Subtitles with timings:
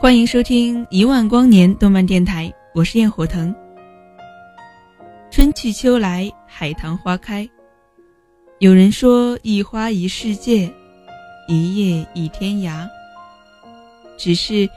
[0.00, 3.52] 欢迎收听一万光年动漫电台，我是焰火藤。
[5.32, 7.48] 春去秋来，海棠花开。
[8.60, 10.72] 有人说一花一世界，
[11.48, 12.88] 一叶一天涯。
[14.16, 14.70] 只是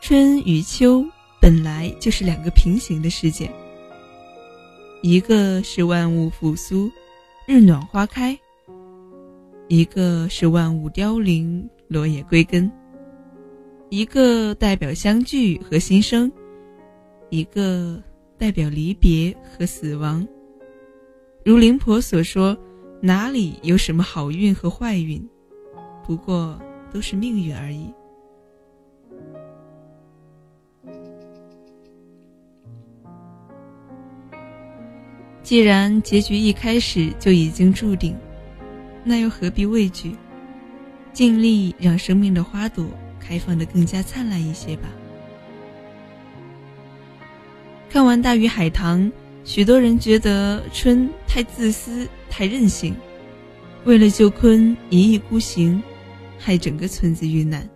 [0.00, 1.04] 春与秋
[1.38, 3.50] 本来就是两个平行的世界，
[5.08, 6.90] 一个是万物复苏，
[7.46, 8.36] 日暖花开；
[9.68, 12.68] 一个是万物凋零，落叶归根。
[13.88, 16.28] 一个代表相聚和新生，
[17.30, 18.02] 一个
[18.36, 20.26] 代表离别和死亡。
[21.44, 22.58] 如灵婆所说，
[23.00, 25.24] 哪里有什么好运和坏运，
[26.04, 26.60] 不过
[26.92, 27.94] 都是命运而已。
[35.46, 38.16] 既然结局一开始就已经注定，
[39.04, 40.16] 那又何必畏惧？
[41.12, 42.84] 尽力让生命的花朵。
[43.20, 44.88] 开放的更加灿烂一些吧。
[47.88, 49.00] 看完《大鱼海棠》，
[49.44, 52.94] 许多人觉得春太自私、太任性，
[53.84, 55.80] 为了救鲲一意孤行，
[56.38, 57.68] 害整个村子遇难。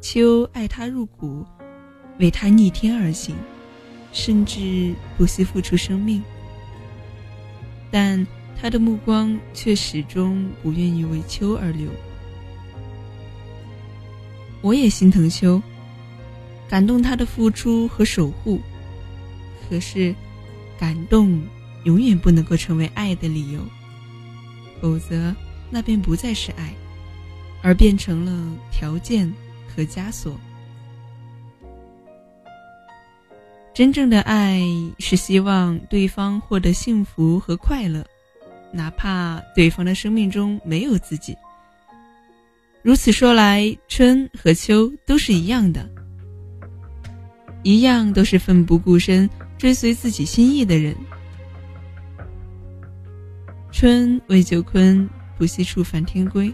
[0.00, 1.44] 秋爱他入骨，
[2.18, 3.34] 为他逆天而行，
[4.16, 6.22] 甚至不惜付出生命。
[7.90, 8.26] 但
[8.58, 11.90] 他的目光却始终不愿意为秋而流。
[14.62, 15.62] 我也心疼秋，
[16.66, 18.58] 感动他的付出和守护。
[19.68, 20.14] 可是，
[20.78, 21.42] 感动
[21.84, 23.60] 永远不能够成为爱的理由，
[24.80, 25.34] 否则
[25.70, 26.72] 那便不再是爱，
[27.62, 29.30] 而变成了条件
[29.68, 30.40] 和枷锁。
[33.76, 34.62] 真正的爱
[34.98, 38.02] 是希望对方获得幸福和快乐，
[38.72, 41.36] 哪怕对方的生命中没有自己。
[42.80, 45.86] 如此说来，春和秋都是一样的，
[47.64, 49.28] 一样都是奋不顾身
[49.58, 50.96] 追随自己心意的人。
[53.70, 56.50] 春为救鲲不惜触犯天规，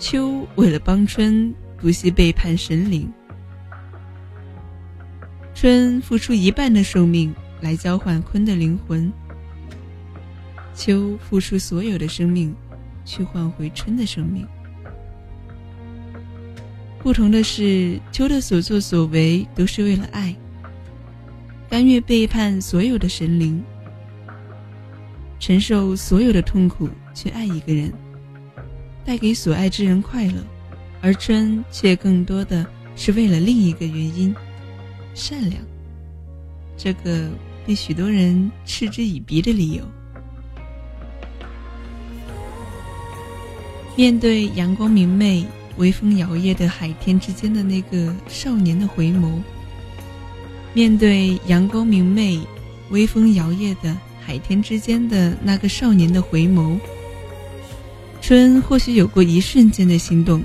[0.00, 3.08] 秋为了帮春不惜背叛神灵。
[5.58, 9.10] 春付出一半的寿命来交换鲲的灵魂，
[10.74, 12.54] 秋付出所有的生命
[13.06, 14.46] 去换回春的生命。
[16.98, 20.36] 不同的是，秋的所作所为都是为了爱，
[21.70, 23.64] 甘愿背叛所有的神灵，
[25.40, 27.90] 承受所有的痛苦去爱一个人，
[29.06, 30.42] 带给所爱之人快乐；
[31.00, 34.36] 而春却更多的是为了另一个原因——
[35.16, 35.60] 善良。
[36.76, 37.28] 这个
[37.66, 39.82] 被许多人嗤之以鼻的理由，
[43.96, 45.44] 面对阳光明媚。
[45.78, 49.42] 微风摇曳的海天之间的那个少年的回眸，
[50.72, 52.40] 面对阳光明媚、
[52.88, 56.78] 微风摇曳的海天之间的那个少年的回眸，
[58.22, 60.42] 春或许有过一瞬间的心动，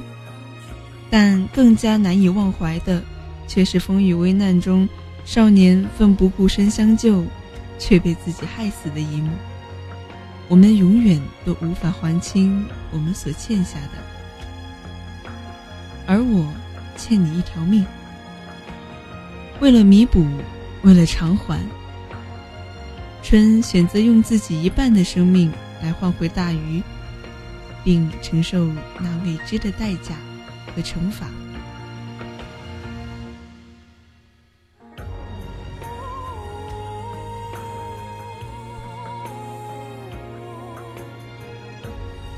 [1.10, 3.02] 但更加难以忘怀的，
[3.52, 4.88] 却是风雨危难中
[5.26, 7.26] 少年奋不顾身相救，
[7.78, 9.30] 却被自己害死的一幕。
[10.48, 15.32] 我们永远都无法还清我们所欠下的。
[16.08, 16.48] 而我
[16.96, 17.86] 欠你一条命，
[19.60, 20.26] 为了弥补，
[20.84, 21.60] 为了偿还，
[23.22, 25.52] 春选择用自己一半的生命
[25.84, 26.82] 来换回大鱼，
[27.84, 28.66] 并承受
[28.98, 30.16] 那未知的代价
[30.74, 31.28] 和惩罚。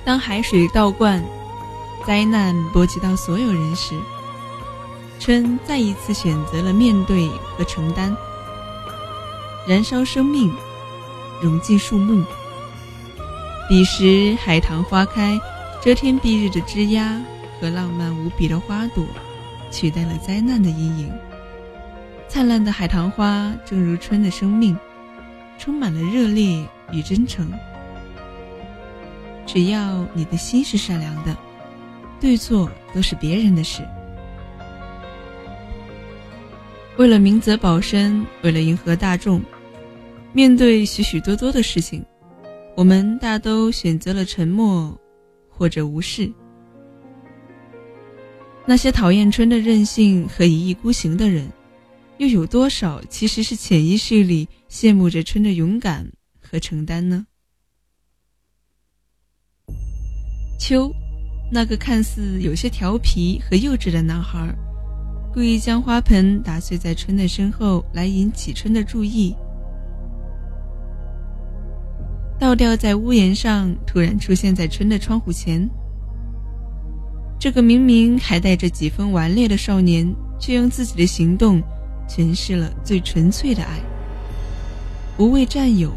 [0.05, 1.23] 当海水倒灌，
[2.05, 3.97] 灾难波及到所有人时，
[5.19, 8.15] 春再一次选择了面对和承担，
[9.65, 10.53] 燃烧生命，
[11.41, 12.23] 融进树木。
[13.69, 15.39] 彼时，海棠花开，
[15.81, 17.21] 遮天蔽日的枝桠
[17.61, 19.05] 和浪漫无比的花朵，
[19.71, 21.09] 取代了灾难的阴影。
[22.27, 24.77] 灿烂的海棠花，正如春的生命，
[25.57, 27.49] 充满了热烈与真诚。
[29.45, 31.37] 只要你的心是善良的，
[32.19, 33.81] 对错都是别人的事。
[36.97, 39.41] 为了明哲保身，为了迎合大众，
[40.31, 42.03] 面对许许多多的事情。
[42.75, 44.95] 我们大都选择了沉默，
[45.47, 46.31] 或者无视。
[48.65, 51.47] 那些讨厌春的任性和一意孤行的人，
[52.17, 56.09] 又有多少其实是潜意识里羡慕着春的勇敢
[56.41, 57.27] 和承担呢？
[60.65, 60.89] 秋，
[61.51, 64.47] 那个看似有些调皮和幼稚的男孩，
[65.33, 69.35] 故意将花盆打碎在春的身后，来引起春的注意。
[72.39, 75.69] 倒吊在屋檐上，突然出现在春的窗户前。
[77.37, 81.61] 这个明明还带着几分顽劣的少年，却用自己的行动
[82.07, 83.81] 诠释了最纯粹的爱：
[85.17, 85.91] 不为占有，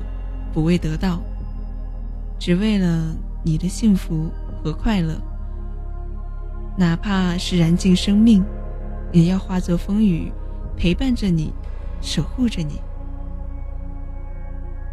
[0.52, 1.22] 不为得到，
[2.36, 3.14] 只为了
[3.44, 4.28] 你的幸福
[4.66, 5.16] 和快乐。
[6.76, 8.44] 哪怕是燃尽生命，
[9.12, 10.32] 也要化作风雨，
[10.76, 11.52] 陪伴着你，
[12.02, 12.80] 守护着你。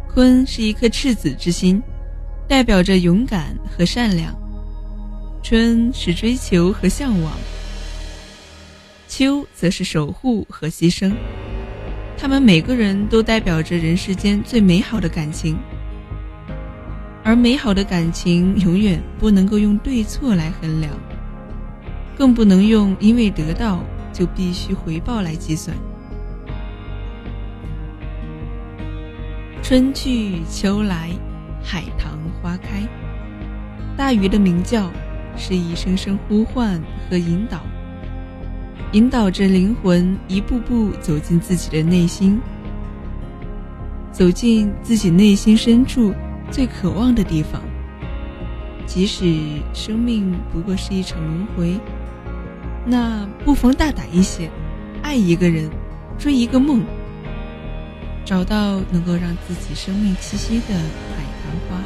[0.08, 1.82] 坤是一颗赤子之心，
[2.46, 4.32] 代表着勇敢和善良；
[5.42, 7.32] 春是追求和向往；
[9.08, 11.12] 秋则是守护和牺牲。
[12.16, 15.58] 他们每个人都代表着人世间最美好的感情，
[17.24, 20.92] 而美好的感情永远不能够用对错来衡量，
[22.18, 23.82] 更不能用因为得到
[24.12, 25.74] 就必须回报来计算。
[29.62, 31.08] 春去秋来，
[31.62, 32.86] 海棠花开。
[33.96, 34.90] 大鱼的鸣叫
[35.34, 36.78] 是一声声呼唤
[37.08, 37.62] 和引导，
[38.92, 42.38] 引导着灵魂一步步走进自己的内心，
[44.12, 46.12] 走进自己内心深处
[46.50, 47.60] 最渴望的地方。
[48.86, 49.24] 即使
[49.72, 51.80] 生命不过是一场轮回，
[52.86, 54.50] 那不妨大胆一些，
[55.02, 55.70] 爱一个人，
[56.18, 56.84] 追一个梦。
[58.24, 61.84] 找到能够让自己生命栖息的海棠花海